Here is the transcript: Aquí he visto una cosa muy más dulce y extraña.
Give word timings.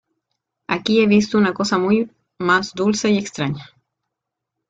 Aquí 0.65 0.99
he 0.99 1.05
visto 1.05 1.37
una 1.37 1.53
cosa 1.53 1.77
muy 1.77 2.09
más 2.39 2.73
dulce 2.73 3.11
y 3.11 3.19
extraña. 3.19 3.69